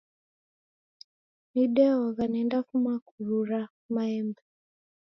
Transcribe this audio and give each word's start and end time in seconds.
Nideogha 1.53 2.25
nendafuma 2.29 2.93
kurura 3.07 3.61
maembe. 3.93 4.43